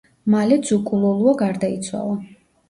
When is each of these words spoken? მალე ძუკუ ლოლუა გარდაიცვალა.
მალე 0.35 0.55
ძუკუ 0.69 0.95
ლოლუა 1.01 1.33
გარდაიცვალა. 1.43 2.15